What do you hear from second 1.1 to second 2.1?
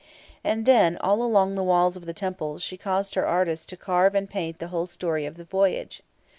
along the walls of